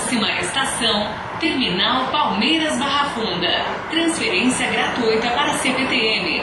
[0.00, 3.50] Próxima estação, Terminal Palmeiras Barra Funda.
[3.90, 6.42] Transferência gratuita para CPTM.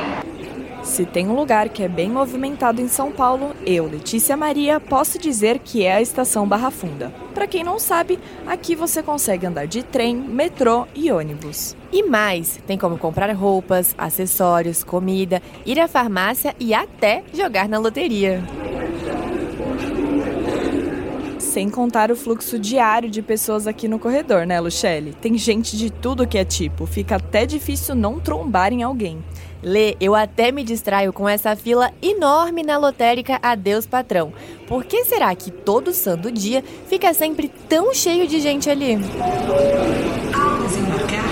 [0.83, 5.17] Se tem um lugar que é bem movimentado em São Paulo, eu, Letícia Maria, posso
[5.17, 7.12] dizer que é a estação Barra Funda.
[7.33, 11.75] Para quem não sabe, aqui você consegue andar de trem, metrô e ônibus.
[11.91, 17.79] E mais, tem como comprar roupas, acessórios, comida, ir à farmácia e até jogar na
[17.79, 18.43] loteria
[21.57, 25.15] sem contar o fluxo diário de pessoas aqui no corredor, né, Luchelle?
[25.15, 29.23] Tem gente de tudo que é tipo, fica até difícil não trombar em alguém.
[29.63, 34.31] Lê, eu até me distraio com essa fila enorme na lotérica Adeus Patrão.
[34.67, 38.98] Por que será que todo santo dia fica sempre tão cheio de gente ali?
[40.62, 41.27] Desembarcar,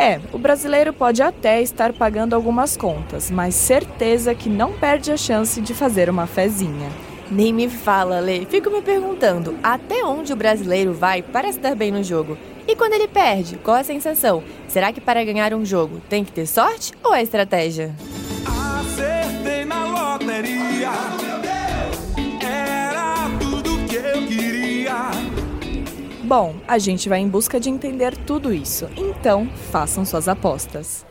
[0.00, 5.16] É, o brasileiro pode até estar pagando algumas contas, mas certeza que não perde a
[5.18, 6.88] chance de fazer uma fezinha.
[7.30, 8.46] Nem me fala, Lê.
[8.46, 12.38] Fico me perguntando até onde o brasileiro vai para se dar bem no jogo.
[12.66, 14.42] E quando ele perde, qual a sensação?
[14.68, 17.94] Será que para ganhar um jogo tem que ter sorte ou é estratégia?
[18.80, 20.92] Acertei na loteria.
[22.40, 25.39] Era tudo que eu queria.
[26.30, 31.04] Bom, a gente vai em busca de entender tudo isso, então façam suas apostas.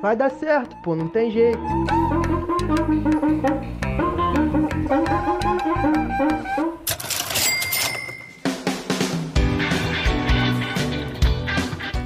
[0.00, 1.58] Vai dar certo, pô, não tem jeito.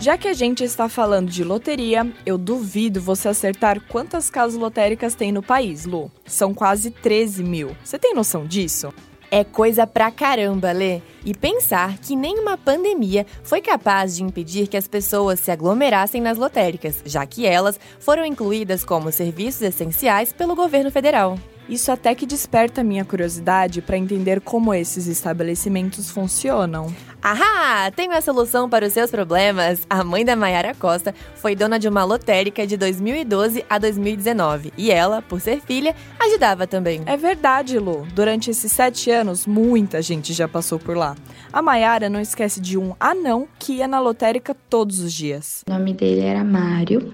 [0.06, 5.16] Já que a gente está falando de loteria, eu duvido você acertar quantas casas lotéricas
[5.16, 6.12] tem no país, Lu.
[6.24, 7.76] São quase 13 mil.
[7.82, 8.94] Você tem noção disso?
[9.32, 11.00] É coisa pra caramba, Lê.
[11.24, 16.38] E pensar que nenhuma pandemia foi capaz de impedir que as pessoas se aglomerassem nas
[16.38, 21.36] lotéricas, já que elas foram incluídas como serviços essenciais pelo governo federal.
[21.68, 26.94] Isso até que desperta minha curiosidade para entender como esses estabelecimentos funcionam.
[27.20, 27.90] Ahá!
[27.90, 29.84] Tenho a solução para os seus problemas.
[29.90, 34.92] A mãe da Mayara Costa foi dona de uma lotérica de 2012 a 2019 e
[34.92, 37.02] ela, por ser filha, ajudava também.
[37.04, 38.06] É verdade, Lu.
[38.14, 41.16] Durante esses sete anos, muita gente já passou por lá.
[41.52, 45.64] A Mayara não esquece de um anão que ia na lotérica todos os dias.
[45.68, 47.12] O nome dele era Mário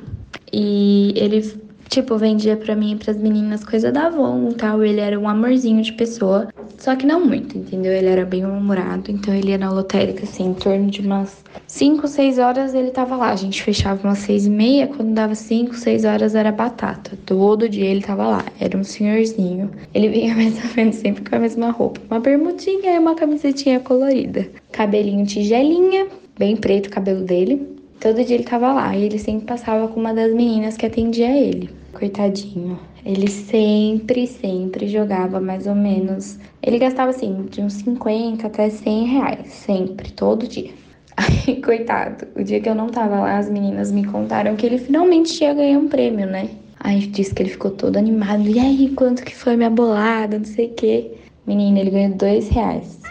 [0.53, 4.83] e ele Tipo, vendia pra mim e pras meninas coisa da Avon e tal.
[4.83, 6.49] Ele era um amorzinho de pessoa.
[6.79, 7.93] Só que não muito, entendeu?
[7.93, 9.11] Ele era bem humorado.
[9.11, 13.15] Então ele ia na lotérica, assim, em torno de umas 5, 6 horas ele tava
[13.15, 13.29] lá.
[13.31, 14.87] A gente fechava umas 6 e meia.
[14.87, 17.13] Quando dava 5, 6 horas era batata.
[17.27, 18.45] Todo dia ele tava lá.
[18.59, 19.71] Era um senhorzinho.
[19.93, 22.01] Ele vinha mais ou menos sempre com a mesma roupa.
[22.11, 24.49] Uma bermudinha e uma camisetinha colorida.
[24.73, 26.07] Cabelinho tigelinha,
[26.39, 27.69] bem preto o cabelo dele.
[28.01, 31.31] Todo dia ele tava lá e ele sempre passava com uma das meninas que atendia
[31.37, 32.79] ele coitadinho.
[33.05, 36.39] Ele sempre, sempre jogava mais ou menos.
[36.63, 40.71] Ele gastava assim, de uns 50 até 100 reais, sempre, todo dia.
[41.17, 44.79] Aí, coitado, o dia que eu não tava lá, as meninas me contaram que ele
[44.79, 46.49] finalmente tinha ganho um prêmio, né?
[46.81, 48.49] Aí disse que ele ficou todo animado.
[48.49, 50.39] E aí, quanto que foi minha bolada?
[50.39, 51.13] Não sei o quê.
[51.47, 53.02] Menina, ele ganhou dois reais.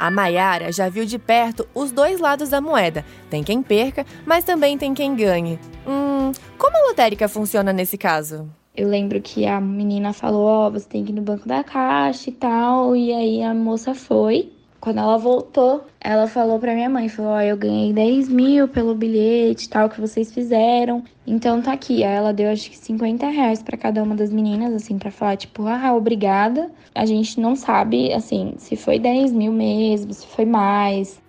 [0.00, 3.04] A Maiara já viu de perto os dois lados da moeda.
[3.28, 5.58] Tem quem perca, mas também tem quem ganhe.
[5.86, 8.48] Hum, como a lotérica funciona nesse caso?
[8.74, 11.62] Eu lembro que a menina falou: Ó, oh, você tem que ir no banco da
[11.62, 12.96] caixa e tal.
[12.96, 14.50] E aí a moça foi.
[14.80, 18.66] Quando ela voltou, ela falou pra minha mãe, falou, ó, oh, eu ganhei 10 mil
[18.66, 21.04] pelo bilhete tal que vocês fizeram.
[21.26, 22.02] Então tá aqui.
[22.02, 25.36] Aí ela deu acho que 50 reais pra cada uma das meninas, assim, pra falar,
[25.36, 26.70] tipo, ah, obrigada.
[26.94, 31.20] A gente não sabe, assim, se foi 10 mil mesmo, se foi mais.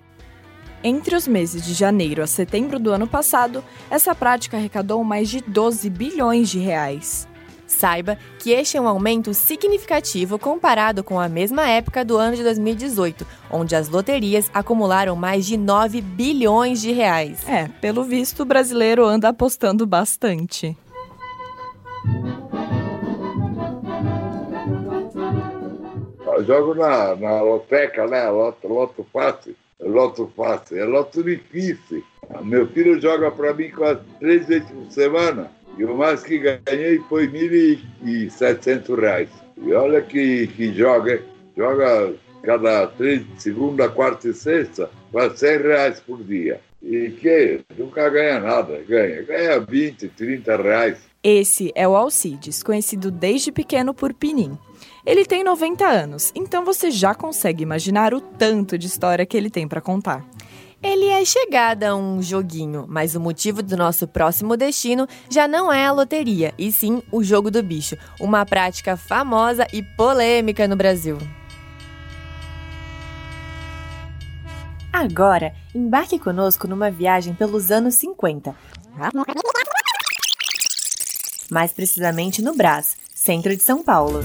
[0.82, 5.42] Entre os meses de janeiro a setembro do ano passado, essa prática arrecadou mais de
[5.42, 7.28] 12 bilhões de reais.
[7.72, 12.44] Saiba que este é um aumento significativo comparado com a mesma época do ano de
[12.44, 17.48] 2018, onde as loterias acumularam mais de 9 bilhões de reais.
[17.48, 20.78] É, pelo visto, o brasileiro anda apostando bastante.
[26.26, 28.30] Eu jogo na, na loteca, né?
[28.30, 29.56] Loto, loto fácil.
[29.80, 30.78] Loto fácil.
[30.78, 32.04] É loto difícil.
[32.44, 35.52] Meu filho joga para mim quase três vezes por semana.
[35.78, 39.28] E o mais que ganhei foi R$ 1.700.
[39.58, 41.22] E olha que, que joga,
[41.56, 42.14] joga
[42.44, 46.60] cada três, segunda, quarta e sexta, quase 100 reais por dia.
[46.82, 50.98] E que nunca ganha nada, ganha, ganha 20, 30 reais.
[51.24, 54.58] Esse é o Alcides, conhecido desde pequeno por Pinim.
[55.06, 59.50] Ele tem 90 anos, então você já consegue imaginar o tanto de história que ele
[59.50, 60.26] tem para contar.
[60.84, 65.72] Ele é chegada a um joguinho, mas o motivo do nosso próximo destino já não
[65.72, 70.76] é a loteria, e sim o jogo do bicho, uma prática famosa e polêmica no
[70.76, 71.20] Brasil.
[74.92, 78.56] Agora, embarque conosco numa viagem pelos anos 50.
[81.50, 84.22] Mais precisamente no Brás, centro de São Paulo.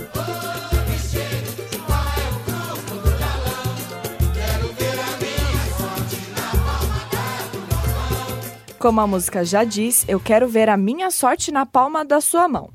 [8.78, 12.46] Como a música já diz, eu quero ver a minha sorte na palma da sua
[12.46, 12.70] mão.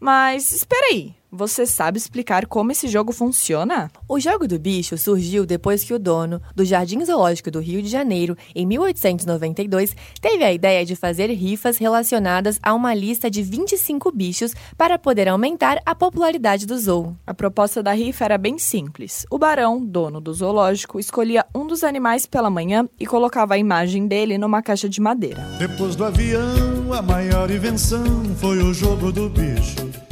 [0.00, 3.90] Mas espera aí, você sabe explicar como esse jogo funciona?
[4.08, 7.88] O jogo do bicho surgiu depois que o dono do Jardim Zoológico do Rio de
[7.88, 14.12] Janeiro, em 1892, teve a ideia de fazer rifas relacionadas a uma lista de 25
[14.12, 17.16] bichos para poder aumentar a popularidade do zoo.
[17.26, 19.26] A proposta da rifa era bem simples.
[19.28, 24.06] O barão, dono do zoológico, escolhia um dos animais pela manhã e colocava a imagem
[24.06, 25.42] dele numa caixa de madeira.
[25.58, 28.04] Depois do avião, a maior invenção
[28.36, 30.03] foi o jogo do bicho.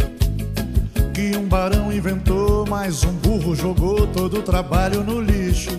[1.23, 5.71] Que um barão inventou, mas um burro jogou todo o trabalho no lixo.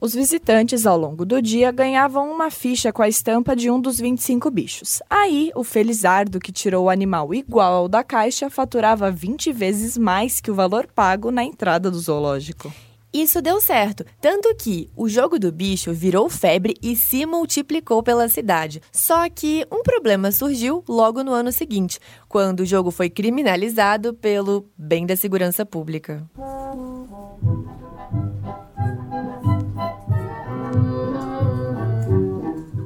[0.00, 4.00] Os visitantes, ao longo do dia, ganhavam uma ficha com a estampa de um dos
[4.00, 5.00] 25 bichos.
[5.08, 10.40] Aí, o felizardo que tirou o animal igual ao da caixa faturava 20 vezes mais
[10.40, 12.72] que o valor pago na entrada do zoológico.
[13.16, 18.28] Isso deu certo, tanto que o jogo do bicho virou febre e se multiplicou pela
[18.28, 18.82] cidade.
[18.92, 21.98] Só que um problema surgiu logo no ano seguinte,
[22.28, 26.28] quando o jogo foi criminalizado pelo bem da segurança pública.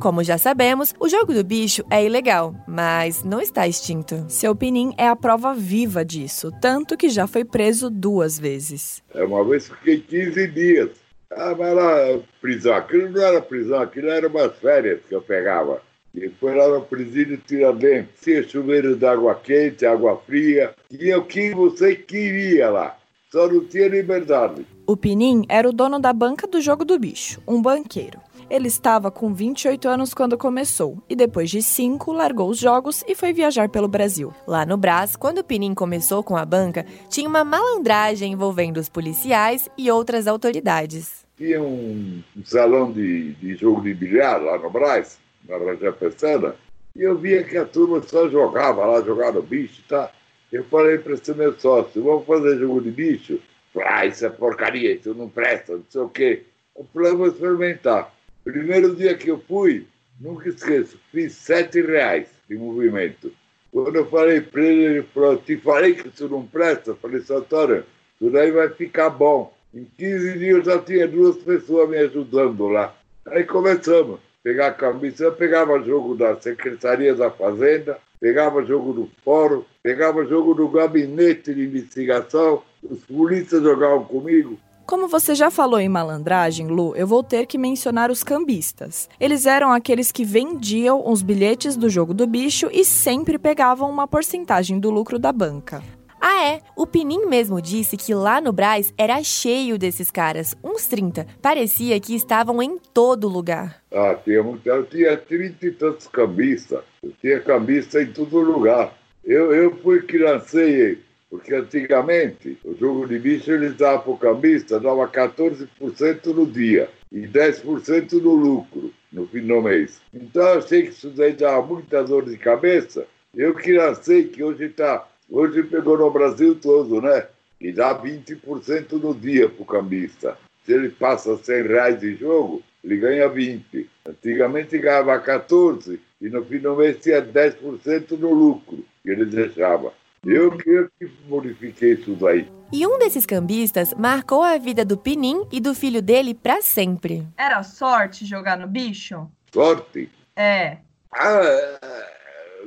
[0.01, 4.25] Como já sabemos, o jogo do bicho é ilegal, mas não está extinto.
[4.31, 9.03] Seu Pinim é a prova viva disso, tanto que já foi preso duas vezes.
[9.15, 10.89] É, Uma vez fiquei 15 dias.
[11.31, 12.73] Ah, mas era prisão.
[12.73, 15.83] Aquilo não era prisão, aquilo era umas férias que eu pegava.
[16.15, 18.15] E foi lá no presídio Tiradentes.
[18.23, 20.75] Tinha chuveiro de água quente, água fria.
[20.89, 22.97] Tinha o que você queria lá.
[23.31, 24.67] Só não tinha liberdade.
[24.87, 28.19] O Pinim era o dono da banca do jogo do bicho, um banqueiro.
[28.51, 33.15] Ele estava com 28 anos quando começou e depois de 5 largou os jogos e
[33.15, 34.35] foi viajar pelo Brasil.
[34.45, 38.89] Lá no Brás, quando o Pinim começou com a banca, tinha uma malandragem envolvendo os
[38.89, 41.25] policiais e outras autoridades.
[41.37, 46.57] Tinha um, salão de, de jogo de bilhar lá no Brás, na Rangel Pessana,
[46.97, 50.11] e eu via que a turma só jogava lá, jogava bicho, tá?
[50.51, 53.39] Eu falei para esse meu sócio, vamos fazer jogo de bicho?
[53.85, 56.43] Ah, isso é porcaria, isso não presta, não sei o quê.
[56.77, 58.13] Eu falei, vou experimentar.
[58.45, 59.87] Primeiro dia que eu fui,
[60.21, 63.33] nunca esqueço, fiz sete reais de movimento.
[63.73, 66.91] Quando eu falei para ele, ele falou, te falei que isso não presta?
[66.91, 67.85] Eu falei, Santoro,
[68.21, 69.55] isso daí vai ficar bom.
[69.73, 72.95] Em 15 dias eu já tinha duas pessoas me ajudando lá.
[73.27, 74.19] Aí começamos.
[74.43, 80.25] Pegar a camisa, eu pegava jogo da Secretaria da Fazenda, pegava jogo do fórum, pegava
[80.25, 84.59] jogo do gabinete de investigação, os polícias jogavam comigo.
[84.91, 89.09] Como você já falou em malandragem, Lu, eu vou ter que mencionar os cambistas.
[89.21, 94.09] Eles eram aqueles que vendiam os bilhetes do jogo do bicho e sempre pegavam uma
[94.09, 95.81] porcentagem do lucro da banca.
[96.21, 96.61] Ah, é?
[96.75, 101.25] O Pinim mesmo disse que lá no Brás era cheio desses caras, uns 30.
[101.41, 103.81] Parecia que estavam em todo lugar.
[103.95, 104.43] Ah, tinha,
[104.91, 106.81] tinha 30 e tantos cambistas.
[107.01, 108.93] Eu tinha cambista em todo lugar.
[109.25, 110.99] Eu, eu fui que lancei,
[111.31, 116.91] porque antigamente o jogo de bicho eles davam para o cambista, dava 14% no dia
[117.13, 120.01] e 10% no lucro no fim do mês.
[120.13, 123.07] Então eu achei que isso daí dava muita dor de cabeça.
[123.35, 127.27] Eu que lancei que hoje está, hoje pegou no Brasil todo, né?
[127.61, 130.37] E dá 20% no dia para o cambista.
[130.65, 133.89] Se ele passa 100 reais de jogo, ele ganha 20.
[134.07, 139.93] Antigamente ganhava 14 e no fim do mês tinha 10% no lucro que ele deixava.
[140.27, 142.47] Eu que, eu que modifiquei isso daí.
[142.71, 147.27] E um desses cambistas marcou a vida do Pinim e do filho dele para sempre.
[147.39, 149.27] Era sorte jogar no bicho?
[149.53, 150.11] Sorte.
[150.37, 150.77] É.
[151.13, 151.79] Ah,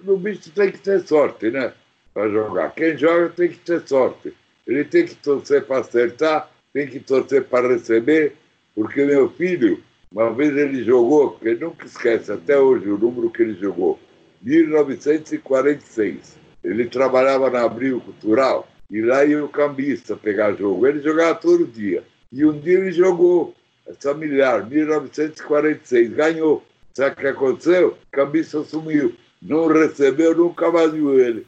[0.04, 1.72] no bicho tem que ter sorte, né?
[2.12, 2.72] Para jogar.
[2.72, 4.34] Quem joga tem que ter sorte.
[4.66, 8.36] Ele tem que torcer para acertar, tem que torcer para receber,
[8.74, 13.30] porque meu filho, uma vez ele jogou, que ele nunca esquece até hoje o número
[13.30, 14.00] que ele jogou,
[14.42, 16.42] 1946.
[16.64, 20.88] Ele trabalhava na Abril Cultural e lá ia o cambista pegar jogo.
[20.88, 22.04] Ele jogava todo dia.
[22.32, 23.54] E um dia ele jogou
[23.86, 26.64] essa milhar, 1946, ganhou.
[26.94, 27.90] Sabe o que aconteceu?
[27.90, 29.14] O cambista sumiu.
[29.42, 31.46] Não recebeu, nunca mais viu ele.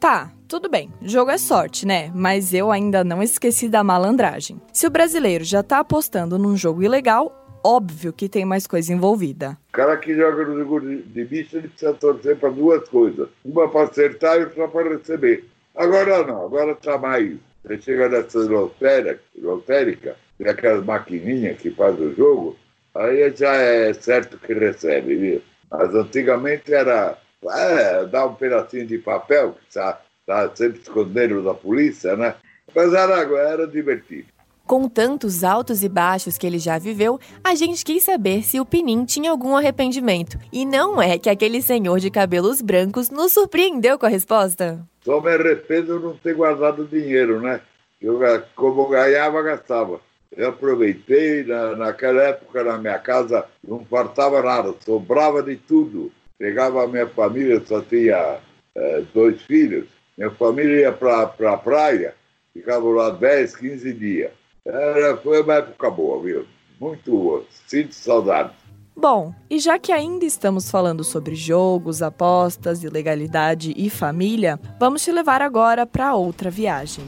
[0.00, 2.10] Tá, tudo bem, jogo é sorte, né?
[2.14, 4.58] Mas eu ainda não esqueci da malandragem.
[4.72, 9.56] Se o brasileiro já tá apostando num jogo ilegal, óbvio que tem mais coisa envolvida.
[9.70, 13.28] O cara que joga no jogo de, bicho, ele precisa torcer para duas coisas.
[13.44, 15.44] Uma para acertar e outra para receber.
[15.74, 17.36] Agora não, agora tá mais.
[17.64, 22.56] Você chega nessa lotérica, lotérica tem aquelas maquininhas que faz o jogo,
[22.94, 25.42] aí já é certo que recebe, viu?
[25.70, 31.52] Mas antigamente era é, dar um pedacinho de papel, que está tá sempre escondendo da
[31.54, 32.34] polícia, né?
[32.74, 34.28] Mas era, era divertido.
[34.70, 38.64] Com tantos altos e baixos que ele já viveu, a gente quis saber se o
[38.64, 40.38] Pinim tinha algum arrependimento.
[40.52, 44.78] E não é que aquele senhor de cabelos brancos nos surpreendeu com a resposta.
[45.04, 47.60] Só me arrependo de não ter guardado dinheiro, né?
[48.00, 48.20] Eu,
[48.54, 50.00] como ganhava, gastava.
[50.36, 56.12] Eu aproveitei, na, naquela época na minha casa não faltava nada, sobrava de tudo.
[56.38, 58.38] Pegava a minha família, só tinha
[58.76, 62.14] é, dois filhos, minha família ia para a pra praia,
[62.54, 64.39] ficava lá 10, 15 dias.
[64.64, 66.46] Era, foi uma época boa, viu?
[66.80, 68.52] Muito boa, sinto saudade.
[68.96, 75.10] Bom, e já que ainda estamos falando sobre jogos, apostas, ilegalidade e família, vamos te
[75.10, 77.04] levar agora para outra viagem.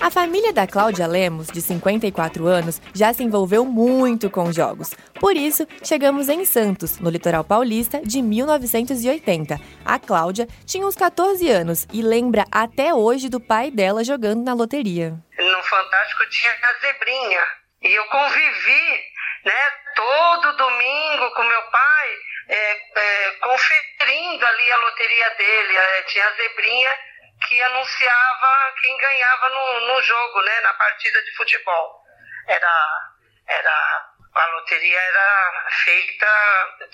[0.00, 4.94] A família da Cláudia Lemos, de 54 anos, já se envolveu muito com jogos.
[5.18, 9.58] Por isso, chegamos em Santos, no litoral paulista, de 1980.
[9.84, 14.54] A Cláudia tinha uns 14 anos e lembra até hoje do pai dela jogando na
[14.54, 15.10] loteria.
[15.36, 17.42] No Fantástico tinha a zebrinha.
[17.82, 19.02] E eu convivi
[19.44, 19.62] né,
[19.96, 22.08] todo domingo com meu pai,
[22.48, 25.76] é, é, conferindo ali a loteria dele.
[25.76, 26.90] É, tinha a zebrinha
[27.46, 32.02] que anunciava quem ganhava no, no jogo, né, na partida de futebol.
[32.46, 33.12] Era,
[33.46, 36.26] era a loteria era feita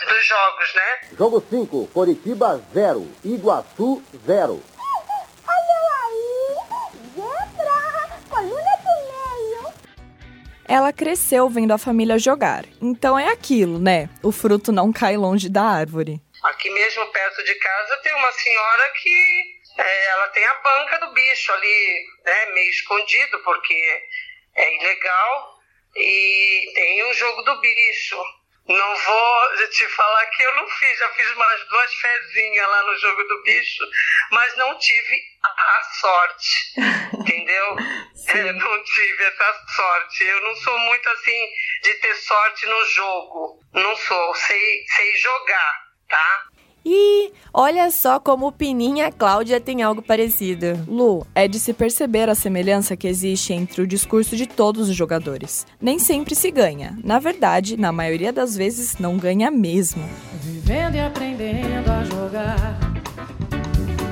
[0.06, 1.00] dos jogos, né?
[1.18, 4.62] Jogo 5, Coritiba 0, Iguaçu 0.
[5.46, 6.56] Olha aí,
[7.14, 9.74] zebra, coluna do meio.
[10.66, 14.08] Ela cresceu vendo a família jogar, então é aquilo, né?
[14.22, 16.20] O fruto não cai longe da árvore.
[16.44, 21.12] Aqui mesmo perto de casa tem uma senhora que é, ela tem a banca do
[21.12, 24.02] bicho ali, né, meio escondido, porque
[24.54, 25.58] é ilegal,
[25.96, 28.16] e tem o jogo do bicho.
[28.66, 32.98] Não vou te falar que eu não fiz, já fiz umas duas fezinhas lá no
[32.98, 33.84] jogo do bicho,
[34.30, 36.72] mas não tive a sorte,
[37.20, 37.76] entendeu?
[38.28, 40.24] É, não tive essa sorte.
[40.24, 41.48] Eu não sou muito assim
[41.82, 43.60] de ter sorte no jogo.
[43.74, 46.44] Não sou, sei, sei jogar, tá?
[46.84, 50.84] E olha só como o Pininho e a Cláudia têm algo parecido.
[50.86, 54.94] Lu, é de se perceber a semelhança que existe entre o discurso de todos os
[54.94, 55.66] jogadores.
[55.80, 56.98] Nem sempre se ganha.
[57.02, 60.04] Na verdade, na maioria das vezes, não ganha mesmo.
[60.42, 62.78] Vivendo e aprendendo a jogar.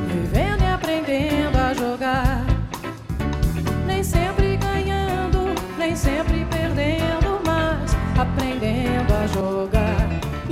[0.09, 2.47] Vivendo e aprendendo a jogar.
[3.87, 6.62] Nem sempre ganhando, nem sempre perdendo,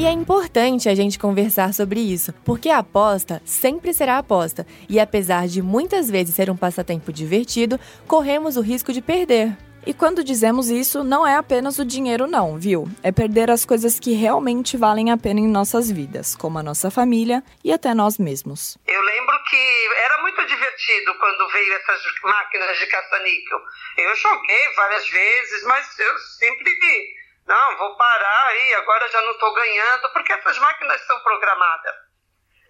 [0.01, 4.99] E é importante a gente conversar sobre isso, porque a aposta sempre será aposta, e
[4.99, 9.55] apesar de muitas vezes ser um passatempo divertido, corremos o risco de perder.
[9.87, 12.89] E quando dizemos isso, não é apenas o dinheiro, não, viu?
[13.03, 16.91] É perder as coisas que realmente valem a pena em nossas vidas, como a nossa
[16.91, 18.79] família e até nós mesmos.
[18.87, 23.59] Eu lembro que era muito divertido quando veio essas máquinas de caça-níquel.
[23.99, 26.71] Eu joguei várias vezes, mas eu sempre
[27.51, 31.97] não, vou parar aí, agora já não estou ganhando, porque essas máquinas são programadas.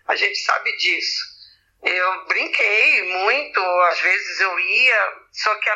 [0.08, 1.22] A gente sabe disso.
[1.82, 5.68] Eu brinquei muito, às vezes eu ia, só que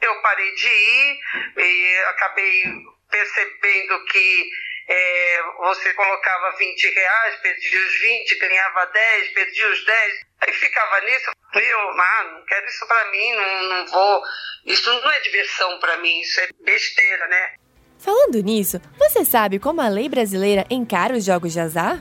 [0.00, 1.20] eu parei de ir
[1.58, 2.64] e acabei
[3.10, 4.50] percebendo que
[4.88, 11.00] é, você colocava 20 reais, perdia os 20, ganhava 10, perdia os 10, aí ficava
[11.02, 11.30] nisso.
[11.52, 14.22] Eu, ah, não quero isso para mim, não, não vou.
[14.64, 17.67] Isso não é diversão para mim, isso é besteira, né?
[17.98, 22.00] Falando nisso, você sabe como a lei brasileira encara os jogos de azar?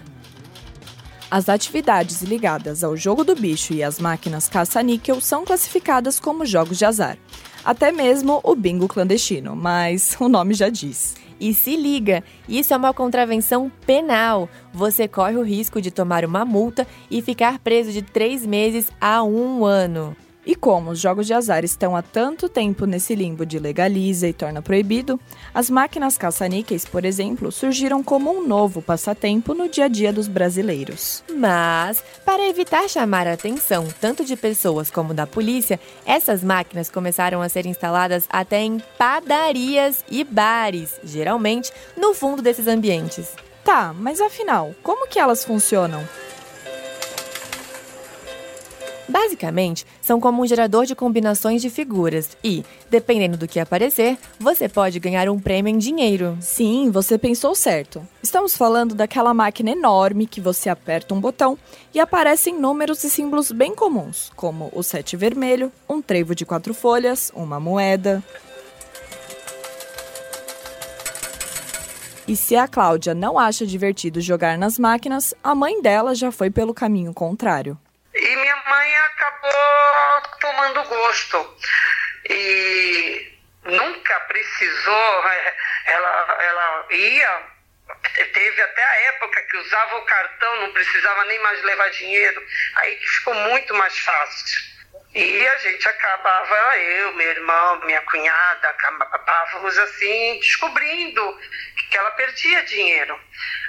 [1.29, 6.77] As atividades ligadas ao jogo do bicho e às máquinas caça-níquel são classificadas como jogos
[6.77, 7.17] de azar.
[7.65, 11.15] Até mesmo o bingo clandestino, mas o nome já diz.
[11.39, 14.47] E se liga, isso é uma contravenção penal.
[14.73, 19.23] Você corre o risco de tomar uma multa e ficar preso de três meses a
[19.23, 20.15] um ano.
[20.47, 24.33] E como os jogos de azar estão há tanto tempo nesse limbo de legaliza e
[24.33, 25.19] torna proibido,
[25.53, 30.29] as máquinas caça-níqueis, por exemplo, surgiram como um novo passatempo no dia a dia dos
[30.29, 31.21] brasileiros.
[31.35, 37.41] Mas, para evitar chamar a atenção tanto de pessoas como da polícia, essas máquinas começaram
[37.41, 43.35] a ser instaladas até em padarias e bares, geralmente no fundo desses ambientes.
[43.65, 46.07] Tá, mas afinal, como que elas funcionam?
[49.07, 54.67] Basicamente, são como um gerador de combinações de figuras e, dependendo do que aparecer, você
[54.67, 56.37] pode ganhar um prêmio em dinheiro.
[56.41, 58.05] Sim, você pensou certo.
[58.21, 61.57] Estamos falando daquela máquina enorme que você aperta um botão
[61.93, 66.73] e aparecem números e símbolos bem comuns, como o sete vermelho, um trevo de quatro
[66.73, 68.21] folhas, uma moeda.
[72.27, 76.49] E se a Cláudia não acha divertido jogar nas máquinas, a mãe dela já foi
[76.49, 77.77] pelo caminho contrário.
[78.19, 81.57] E minha mãe acabou tomando gosto.
[82.29, 85.23] E nunca precisou,
[85.85, 87.43] ela, ela ia,
[88.33, 92.45] teve até a época que usava o cartão, não precisava nem mais levar dinheiro,
[92.75, 94.77] aí que ficou muito mais fácil.
[95.13, 101.39] E a gente acabava, eu, meu irmão, minha cunhada, acabávamos assim, descobrindo
[101.89, 103.19] que ela perdia dinheiro.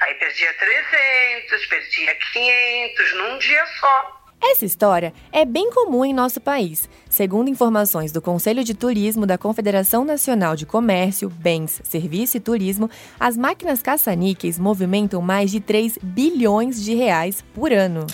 [0.01, 4.18] Aí perdia 300, perdia 500 num dia só.
[4.41, 6.89] Essa história é bem comum em nosso país.
[7.09, 12.89] Segundo informações do Conselho de Turismo da Confederação Nacional de Comércio, Bens, Serviço e Turismo,
[13.19, 18.07] as máquinas caça-níqueis movimentam mais de 3 bilhões de reais por ano.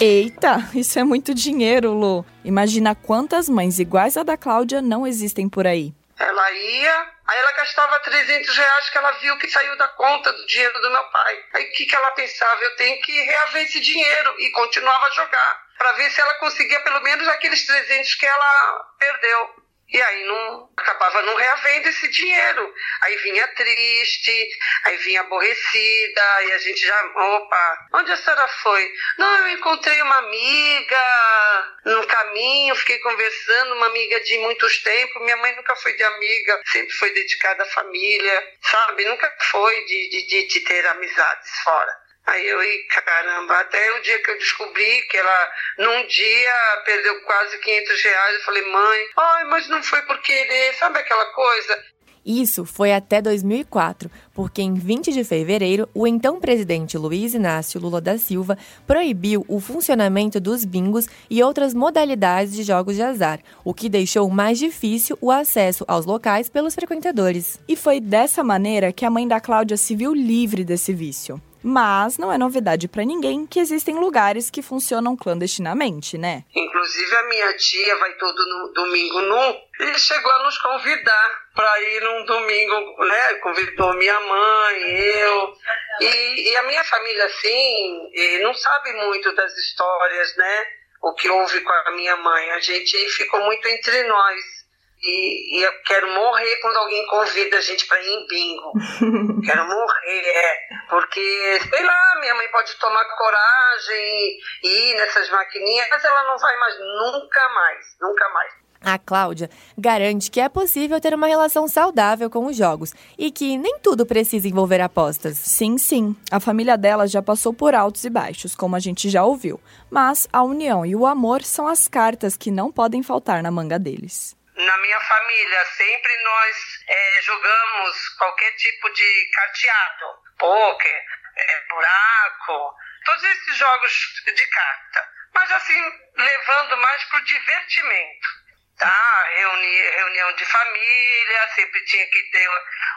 [0.00, 2.24] Eita, isso é muito dinheiro, Lu.
[2.44, 5.94] Imagina quantas mães iguais à da Cláudia não existem por aí.
[6.18, 10.46] Ela ia, aí ela gastava 300 reais que ela viu que saiu da conta do
[10.46, 11.44] dinheiro do meu pai.
[11.54, 12.62] Aí o que, que ela pensava?
[12.62, 16.80] Eu tenho que reaver esse dinheiro e continuava a jogar para ver se ela conseguia
[16.80, 19.61] pelo menos aqueles 300 que ela perdeu.
[19.92, 22.74] E aí não acabava não reavendo esse dinheiro.
[23.02, 24.48] Aí vinha triste,
[24.84, 28.92] aí vinha aborrecida, e a gente já, opa, onde a senhora foi?
[29.18, 35.22] Não, eu encontrei uma amiga no caminho, fiquei conversando, uma amiga de muitos tempos.
[35.22, 39.04] Minha mãe nunca foi de amiga, sempre foi dedicada à família, sabe?
[39.04, 42.01] Nunca foi de, de, de, ter amizades fora.
[42.26, 47.20] Aí eu, e caramba, até o dia que eu descobri que ela, num dia, perdeu
[47.22, 51.84] quase 500 reais, eu falei, mãe, ai, mas não foi por querer, sabe aquela coisa?
[52.24, 58.00] Isso foi até 2004, porque em 20 de fevereiro, o então presidente Luiz Inácio Lula
[58.00, 63.74] da Silva proibiu o funcionamento dos bingos e outras modalidades de jogos de azar, o
[63.74, 67.58] que deixou mais difícil o acesso aos locais pelos frequentadores.
[67.66, 71.42] E foi dessa maneira que a mãe da Cláudia se viu livre desse vício.
[71.62, 76.44] Mas não é novidade para ninguém que existem lugares que funcionam clandestinamente, né?
[76.54, 81.80] Inclusive a minha tia vai todo no, domingo num e chegou a nos convidar para
[81.82, 83.34] ir num domingo, né?
[83.34, 85.54] Convidou minha mãe, eu.
[86.00, 90.66] E, e a minha família, assim, não sabe muito das histórias, né?
[91.02, 92.50] O que houve com a minha mãe.
[92.52, 94.61] A gente ficou muito entre nós.
[95.04, 98.72] E, e, eu quero morrer quando alguém convida a gente para ir em bingo.
[99.44, 100.58] quero morrer, é.
[100.88, 106.38] Porque, sei lá, minha mãe pode tomar coragem e ir nessas maquininhas, mas ela não
[106.38, 108.52] vai mais, nunca mais, nunca mais.
[108.84, 113.56] A Cláudia garante que é possível ter uma relação saudável com os jogos e que
[113.56, 115.36] nem tudo precisa envolver apostas.
[115.36, 116.16] Sim, sim.
[116.30, 119.60] A família dela já passou por altos e baixos, como a gente já ouviu.
[119.90, 123.78] Mas a união e o amor são as cartas que não podem faltar na manga
[123.78, 130.06] deles na minha família, sempre nós é, jogamos qualquer tipo de carteado,
[130.38, 131.04] poker,
[131.36, 135.08] é, buraco, todos esses jogos de carta.
[135.34, 138.42] Mas assim, levando mais para o divertimento.
[138.78, 139.24] Tá?
[139.36, 142.48] Reuni reunião de família, sempre tinha que ter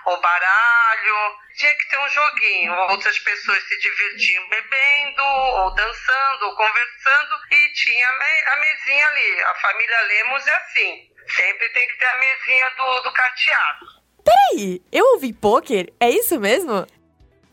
[0.06, 2.74] o baralho, tinha que ter um joguinho.
[2.74, 9.44] Outras pessoas se divertiam bebendo, ou dançando, ou conversando, e tinha a mesinha ali.
[9.44, 13.86] A família Lemos é assim Sempre tem que ter a mesinha do, do carteado.
[14.24, 15.92] Peraí, eu ouvi poker?
[16.00, 16.86] É isso mesmo?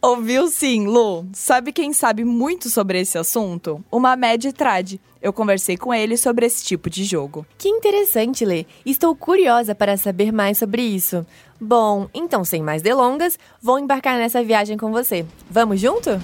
[0.00, 1.28] Ouviu sim, Lu.
[1.32, 3.84] Sabe quem sabe muito sobre esse assunto?
[3.90, 4.98] O Mamed Trad.
[5.20, 7.46] Eu conversei com ele sobre esse tipo de jogo.
[7.56, 8.66] Que interessante, Lê.
[8.84, 11.24] Estou curiosa para saber mais sobre isso.
[11.60, 15.24] Bom, então sem mais delongas, vou embarcar nessa viagem com você.
[15.48, 16.20] Vamos junto?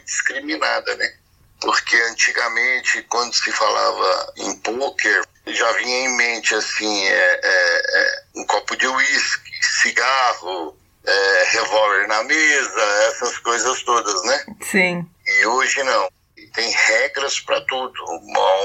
[0.00, 1.14] Discriminada, né?
[1.60, 8.22] Porque antigamente, quando se falava em pôquer, já vinha em mente assim, é, é, é
[8.36, 9.50] um copo de uísque,
[9.80, 14.44] cigarro, é, revólver na mesa, essas coisas todas, né?
[14.60, 15.08] Sim.
[15.26, 16.10] E hoje não.
[16.54, 17.94] Tem regras para tudo.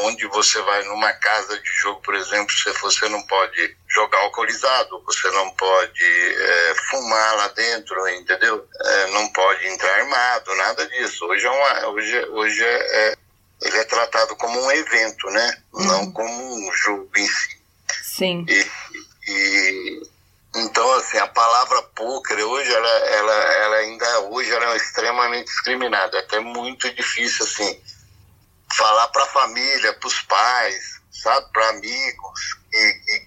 [0.03, 5.29] Onde você vai numa casa de jogo, por exemplo, você não pode jogar alcoolizado, você
[5.31, 8.67] não pode é, fumar lá dentro, entendeu?
[8.79, 11.25] É, não pode entrar armado, nada disso.
[11.25, 13.17] Hoje é uma, hoje, hoje é, é
[13.61, 15.57] ele é tratado como um evento, né?
[15.73, 15.85] Uhum.
[15.85, 17.57] Não como um jogo em si.
[18.03, 18.45] Sim.
[18.47, 18.71] E,
[19.27, 20.09] e
[20.55, 26.17] então assim a palavra poker hoje ela, ela, ela ainda hoje ela é extremamente discriminada.
[26.17, 27.81] É até muito difícil assim
[28.75, 33.19] falar para a família, para os pais, sabe, para amigos que, que,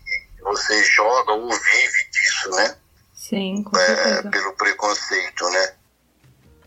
[0.42, 2.76] você joga ou vive disso, né?
[3.14, 3.64] Sim.
[3.76, 5.72] É, pelo preconceito, né?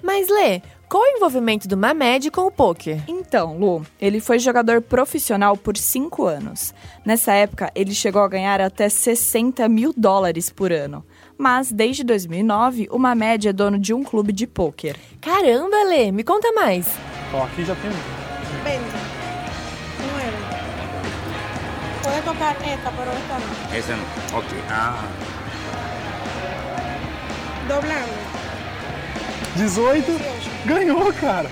[0.02, 3.02] Mas Lê, qual o envolvimento do Mamed com o poker?
[3.08, 6.74] Então, Lu, ele foi jogador profissional por cinco anos.
[7.06, 11.06] Nessa época, ele chegou a ganhar até 60 mil dólares por ano.
[11.38, 14.96] Mas, desde 2009, o Mamed é dono de um clube de pôquer.
[15.20, 16.86] Caramba, Lê, me conta mais.
[17.34, 18.24] Ó, aqui já tem um.
[18.64, 19.13] 20.
[22.24, 23.78] Tocar esta, pero esta no.
[23.78, 24.38] Essa não.
[24.40, 24.58] Ok.
[24.70, 25.04] Ah.
[27.68, 28.14] Doblando.
[29.56, 30.12] 18.
[30.66, 31.50] Ganhou, cara.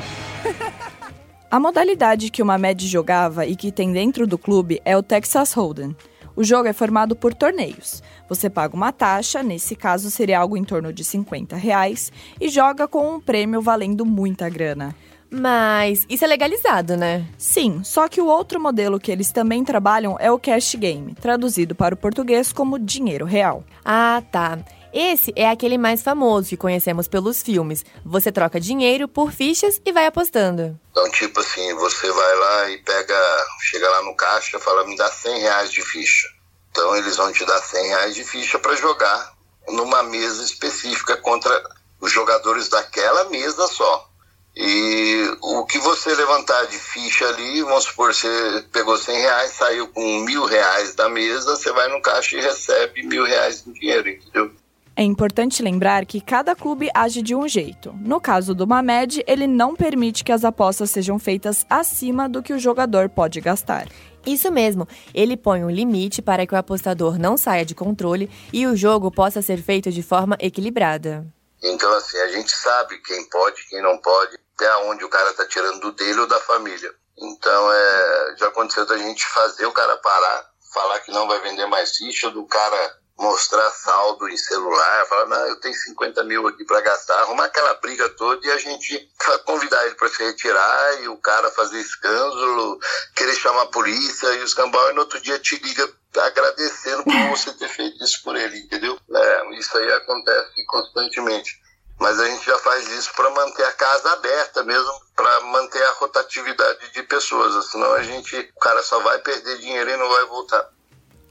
[1.49, 5.53] A modalidade que o Mamed jogava e que tem dentro do clube é o Texas
[5.53, 5.95] Hold'em.
[6.35, 8.01] O jogo é formado por torneios.
[8.29, 12.87] Você paga uma taxa, nesse caso seria algo em torno de 50 reais, e joga
[12.87, 14.95] com um prêmio valendo muita grana.
[15.31, 17.25] Mas isso é legalizado, né?
[17.37, 21.73] Sim, só que o outro modelo que eles também trabalham é o cash game, traduzido
[21.73, 23.63] para o português como dinheiro real.
[23.85, 24.59] Ah, tá.
[24.93, 27.85] Esse é aquele mais famoso que conhecemos pelos filmes.
[28.05, 30.77] Você troca dinheiro por fichas e vai apostando.
[30.91, 34.97] Então, tipo assim, você vai lá e pega, chega lá no caixa e fala, me
[34.97, 36.27] dá 100 reais de ficha.
[36.71, 39.33] Então, eles vão te dar 100 reais de ficha para jogar
[39.69, 41.63] numa mesa específica contra
[42.01, 44.10] os jogadores daquela mesa só.
[44.55, 49.87] E o que você levantar de ficha ali, vamos supor, você pegou 100 reais, saiu
[49.87, 54.09] com mil reais da mesa, você vai no caixa e recebe mil reais em dinheiro,
[54.09, 54.51] entendeu?
[54.93, 57.93] É importante lembrar que cada clube age de um jeito.
[58.01, 62.53] No caso do Mamed, ele não permite que as apostas sejam feitas acima do que
[62.53, 63.87] o jogador pode gastar.
[64.25, 68.67] Isso mesmo, ele põe um limite para que o apostador não saia de controle e
[68.67, 71.25] o jogo possa ser feito de forma equilibrada.
[71.61, 75.45] Então, assim, a gente sabe quem pode, quem não pode, até onde o cara tá
[75.45, 76.93] tirando do dele ou da família.
[77.17, 81.67] Então, é, já aconteceu da gente fazer o cara parar, falar que não vai vender
[81.67, 86.65] mais ficha, do cara mostrar saldo em celular, falar, não, eu tenho 50 mil aqui
[86.65, 89.09] para gastar, arrumar aquela briga toda e a gente
[89.45, 92.79] convidar ele para se retirar e o cara fazer escândalo,
[93.15, 95.87] querer chamar a polícia e os cambal e no outro dia te liga
[96.19, 98.99] agradecendo por você ter feito isso por ele, entendeu?
[99.15, 101.61] É, isso aí acontece constantemente.
[101.99, 105.91] Mas a gente já faz isso para manter a casa aberta mesmo, para manter a
[105.91, 110.25] rotatividade de pessoas, senão a gente, o cara só vai perder dinheiro e não vai
[110.25, 110.67] voltar.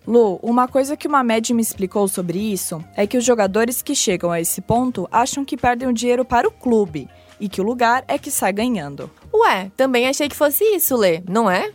[0.06, 3.94] Lu, uma coisa que uma média me explicou sobre isso é que os jogadores que
[3.94, 7.08] chegam a esse ponto acham que perdem o dinheiro para o clube
[7.38, 9.10] e que o lugar é que sai ganhando.
[9.32, 11.72] Ué, também achei que fosse isso, Lê, não é?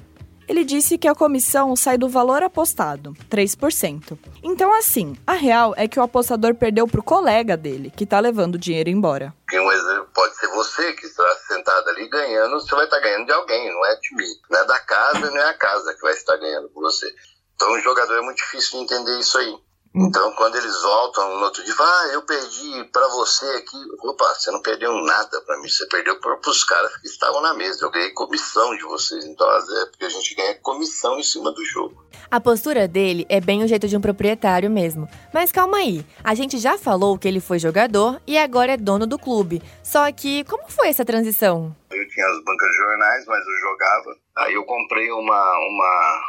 [0.47, 4.17] Ele disse que a comissão sai do valor apostado, 3%.
[4.43, 8.55] Então, assim, a real é que o apostador perdeu pro colega dele, que tá levando
[8.55, 9.33] o dinheiro embora.
[9.51, 13.31] Um exemplo pode ser você que está sentado ali ganhando, você vai estar ganhando de
[13.31, 14.33] alguém, não é de mim.
[14.51, 17.11] Não é da casa, não é a casa que vai estar ganhando por você.
[17.55, 19.55] Então o jogador é muito difícil de entender isso aí.
[19.97, 23.77] Então, quando eles voltam no outro dia, ah, eu perdi para você aqui.
[24.03, 27.53] Opa, você não perdeu nada para mim, você perdeu para os caras que estavam na
[27.53, 27.85] mesa.
[27.85, 29.23] Eu ganhei comissão de vocês.
[29.23, 32.05] Então, é porque a gente ganha comissão em cima do jogo.
[32.29, 35.07] A postura dele é bem o jeito de um proprietário mesmo.
[35.33, 39.07] Mas calma aí, a gente já falou que ele foi jogador e agora é dono
[39.07, 39.61] do clube.
[39.81, 41.73] Só que, como foi essa transição?
[41.89, 44.17] Eu tinha as bancas de jornais, mas eu jogava.
[44.39, 46.21] Aí eu comprei uma, uma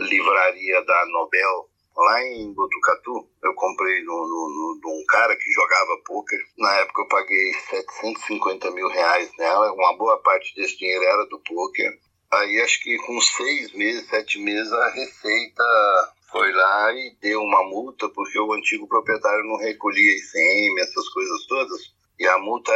[0.00, 3.28] livraria da Nobel lá em Botucatu.
[3.42, 6.38] Eu comprei de um cara que jogava poker.
[6.58, 9.72] Na época eu paguei 750 mil reais nela.
[9.72, 11.90] Uma boa parte desse dinheiro era do poker.
[12.32, 15.64] Aí acho que com seis meses, sete meses, a Receita
[16.30, 21.46] foi lá e deu uma multa porque o antigo proprietário não recolhia ICM, essas coisas
[21.46, 21.92] todas.
[22.18, 22.72] E a multa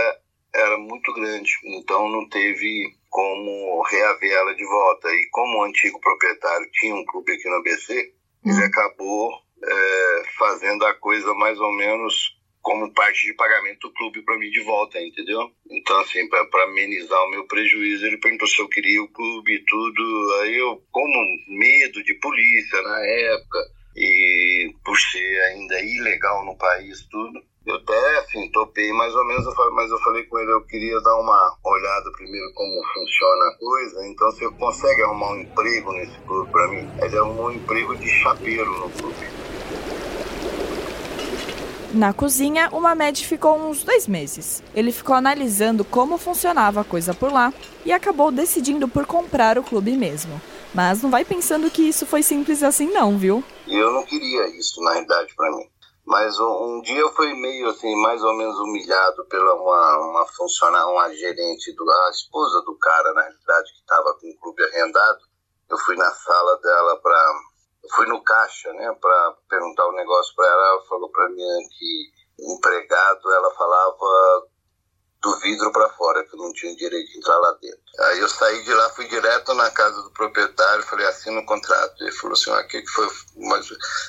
[0.54, 5.08] era muito grande, então não teve como reaver ela de volta.
[5.08, 8.12] E como o antigo proprietário tinha um clube aqui no ABC,
[8.44, 8.64] ele uhum.
[8.66, 9.32] acabou
[9.64, 14.50] é, fazendo a coisa mais ou menos como parte de pagamento do clube para mim
[14.50, 15.50] de volta, entendeu?
[15.70, 19.64] Então, assim, para amenizar o meu prejuízo, ele perguntou se eu queria o clube e
[19.64, 20.34] tudo.
[20.42, 23.58] Aí eu, como medo de polícia na época,
[23.96, 29.44] e por ser ainda ilegal no país, tudo, eu até, assim, topei mais ou menos,
[29.72, 34.06] mas eu falei com ele, eu queria dar uma olhada primeiro como funciona a coisa,
[34.06, 36.88] então você consegue arrumar um emprego nesse clube para mim?
[37.02, 39.26] Ele arrumou um emprego de chapeiro no clube.
[41.92, 44.62] Na cozinha, o Mamed ficou uns dois meses.
[44.74, 47.52] Ele ficou analisando como funcionava a coisa por lá
[47.84, 50.40] e acabou decidindo por comprar o clube mesmo.
[50.74, 53.42] Mas não vai pensando que isso foi simples assim não, viu?
[53.66, 55.64] Eu não queria isso, na realidade, para mim.
[56.06, 60.26] Mas um, um, dia eu fui meio assim, mais ou menos humilhado pela uma, uma
[60.36, 64.62] funcionária, uma gerente, do, a esposa do cara, na realidade, que estava com o clube
[64.62, 65.18] arrendado.
[65.68, 67.32] Eu fui na sala dela para
[67.94, 70.66] fui no caixa, né, para perguntar o um negócio para ela.
[70.66, 74.46] Ela falou para mim que empregado, ela falava
[75.22, 77.80] do vidro para fora, que eu não tinha direito de entrar lá dentro.
[77.98, 81.94] Aí eu saí de lá, fui direto na casa do proprietário, falei, assina o contrato.
[82.00, 83.08] Ele falou assim, o que, que foi?
[83.36, 83.66] Mas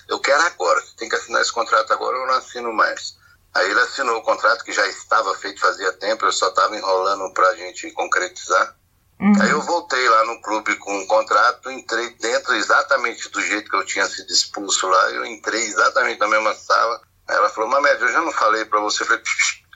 [0.09, 3.17] eu quero agora, você tem que assinar esse contrato agora, eu não assino mais.
[3.53, 7.33] Aí ele assinou o contrato, que já estava feito fazia tempo, eu só estava enrolando
[7.33, 8.75] para a gente concretizar.
[9.19, 9.33] Uhum.
[9.41, 13.75] Aí eu voltei lá no clube com um contrato, entrei dentro exatamente do jeito que
[13.75, 17.01] eu tinha sido expulso lá, eu entrei exatamente na mesma sala.
[17.27, 19.23] Aí ela falou, Mamed, eu já não falei para você, eu falei,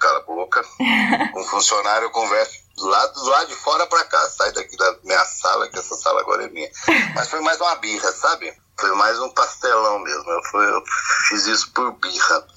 [0.01, 0.61] cala a boca,
[1.37, 4.97] um funcionário eu converso do lado, do lado de fora para cá, sai daqui da
[5.03, 6.69] minha sala, que essa sala agora é minha.
[7.15, 8.51] Mas foi mais uma birra, sabe?
[8.79, 10.83] Foi mais um pastelão mesmo, eu, eu
[11.29, 12.47] fiz isso por birra.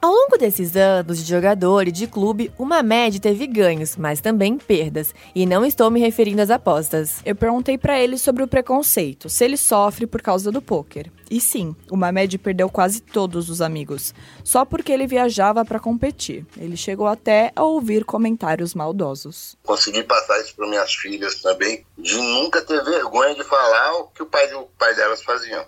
[0.00, 4.58] Ao longo desses anos de jogador e de clube, o Mamed teve ganhos, mas também
[4.58, 5.14] perdas.
[5.34, 7.20] E não estou me referindo às apostas.
[7.24, 11.10] Eu perguntei para ele sobre o preconceito, se ele sofre por causa do poker.
[11.30, 16.46] E sim, o Mamed perdeu quase todos os amigos, só porque ele viajava para competir.
[16.56, 19.56] Ele chegou até a ouvir comentários maldosos.
[19.64, 24.22] Consegui passar isso para minhas filhas também, de nunca ter vergonha de falar o que
[24.22, 25.64] o pai, o pai delas faziam.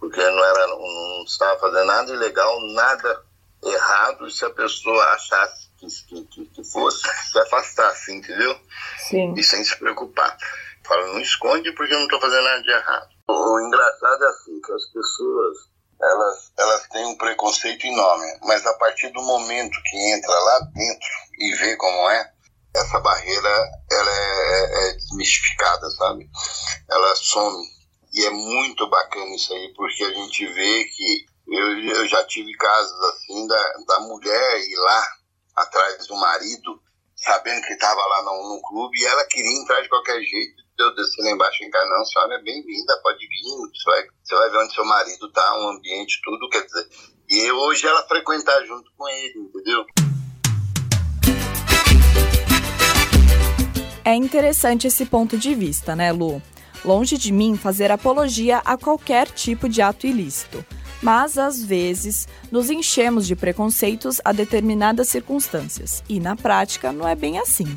[0.00, 3.27] Porque não, era, não estava fazendo nada ilegal, nada
[3.62, 8.58] errado se a pessoa achasse que, que, que fosse, se afastasse, entendeu?
[8.98, 9.34] Sim.
[9.36, 10.36] E sem se preocupar.
[10.84, 13.08] Fala, não esconde porque eu não estou fazendo nada de errado.
[13.28, 15.56] O engraçado é assim, que as pessoas,
[16.00, 21.08] elas, elas têm um preconceito enorme, mas a partir do momento que entra lá dentro
[21.38, 22.32] e vê como é,
[22.74, 26.28] essa barreira, ela é, é desmistificada, sabe?
[26.90, 27.66] Ela some.
[28.14, 32.52] E é muito bacana isso aí, porque a gente vê que eu, eu já tive
[32.54, 35.02] casos assim da, da mulher ir lá
[35.56, 36.80] atrás do marido,
[37.16, 40.62] sabendo que estava lá no, no, clube, e ela queria entrar de qualquer jeito.
[40.78, 44.50] Eu desci lá embaixo e não, senhora é bem-vinda, pode vir, você vai, você vai
[44.50, 46.88] ver onde seu marido está, um ambiente, tudo, quer dizer.
[47.28, 49.84] E hoje ela frequentar junto com ele, entendeu?
[54.04, 56.40] É interessante esse ponto de vista, né, Lu?
[56.84, 60.64] Longe de mim fazer apologia a qualquer tipo de ato ilícito
[61.02, 67.14] mas às vezes nos enchemos de preconceitos a determinadas circunstâncias, e na prática não é
[67.14, 67.76] bem assim.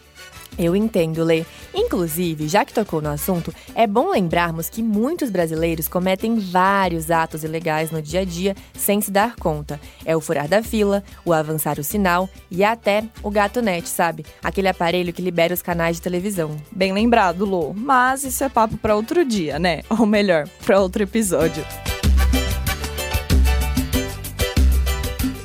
[0.57, 1.45] Eu entendo, Lê.
[1.73, 7.43] Inclusive, já que tocou no assunto, é bom lembrarmos que muitos brasileiros cometem vários atos
[7.43, 9.79] ilegais no dia a dia sem se dar conta.
[10.05, 14.25] É o furar da fila, o avançar o sinal e até o gato net, sabe?
[14.43, 16.57] Aquele aparelho que libera os canais de televisão.
[16.71, 17.73] Bem lembrado, Lu.
[17.73, 19.81] Mas isso é papo para outro dia, né?
[19.89, 21.65] Ou melhor, para outro episódio.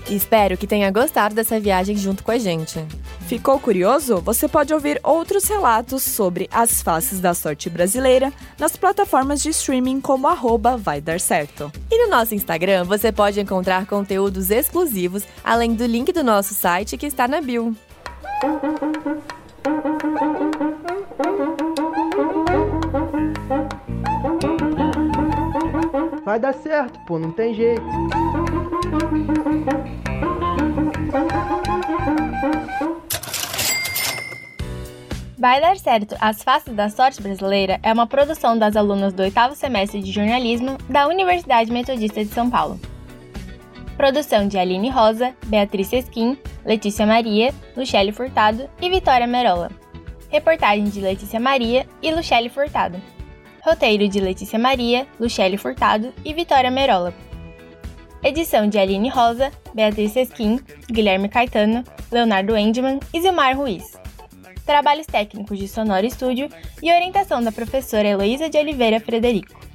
[0.09, 2.79] Espero que tenha gostado dessa viagem junto com a gente.
[3.27, 4.21] Ficou curioso?
[4.21, 10.01] Você pode ouvir outros relatos sobre as faces da sorte brasileira nas plataformas de streaming
[10.01, 11.73] como arroba vai dar certo.
[11.91, 16.97] E no nosso Instagram você pode encontrar conteúdos exclusivos, além do link do nosso site
[16.97, 17.75] que está na bio.
[26.25, 27.83] Vai dar certo, pô, não tem jeito.
[35.39, 39.55] Vai Dar Certo, As Faces da Sorte Brasileira é uma produção das alunas do oitavo
[39.55, 42.81] semestre de jornalismo da Universidade Metodista de São Paulo.
[43.97, 49.71] Produção de Aline Rosa, Beatriz Esquim, Letícia Maria, Luchele Furtado e Vitória Merola.
[50.29, 53.01] Reportagem de Letícia Maria e Luchele Furtado.
[53.65, 57.15] Roteiro de Letícia Maria, Luchele Furtado e Vitória Merola.
[58.23, 60.59] Edição de Aline Rosa, Beatriz Esquim,
[60.91, 63.97] Guilherme Caetano, Leonardo Endman e Zilmar Ruiz.
[64.65, 66.49] Trabalhos técnicos de Sonora Estúdio
[66.83, 69.66] e orientação da professora Heloísa de Oliveira Frederico.